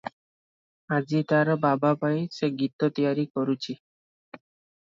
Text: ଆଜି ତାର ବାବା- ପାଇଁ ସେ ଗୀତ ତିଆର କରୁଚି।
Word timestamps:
ଆଜି 0.97 1.19
ତାର 1.31 1.55
ବାବା- 1.67 1.93
ପାଇଁ 2.05 2.23
ସେ 2.39 2.49
ଗୀତ 2.63 2.91
ତିଆର 2.99 3.29
କରୁଚି। 3.37 3.77